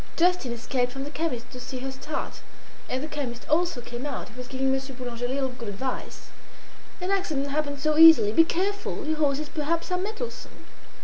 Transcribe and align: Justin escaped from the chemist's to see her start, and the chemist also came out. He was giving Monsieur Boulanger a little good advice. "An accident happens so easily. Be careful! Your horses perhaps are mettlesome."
Justin 0.17 0.51
escaped 0.51 0.91
from 0.91 1.03
the 1.03 1.11
chemist's 1.11 1.51
to 1.53 1.59
see 1.59 1.77
her 1.77 1.91
start, 1.91 2.41
and 2.89 3.03
the 3.03 3.07
chemist 3.07 3.47
also 3.47 3.81
came 3.81 4.03
out. 4.07 4.29
He 4.29 4.35
was 4.35 4.47
giving 4.47 4.71
Monsieur 4.71 4.95
Boulanger 4.95 5.25
a 5.25 5.27
little 5.27 5.49
good 5.49 5.69
advice. 5.69 6.31
"An 6.99 7.11
accident 7.11 7.49
happens 7.51 7.83
so 7.83 7.95
easily. 7.99 8.31
Be 8.31 8.43
careful! 8.43 9.05
Your 9.05 9.17
horses 9.17 9.47
perhaps 9.49 9.91
are 9.91 9.99
mettlesome." 9.99 10.65